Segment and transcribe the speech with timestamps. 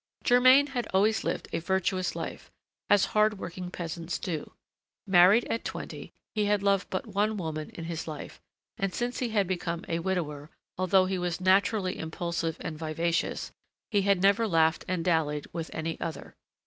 [0.23, 2.49] Germain had always lived a virtuous life,
[2.89, 4.53] as hard working peasants do.
[5.05, 8.41] Married at twenty, he had loved but one woman in his life,
[8.79, 13.51] and since he had become a widower, although he was naturally impulsive and vivacious,
[13.91, 16.33] he had never laughed and dallied with any other.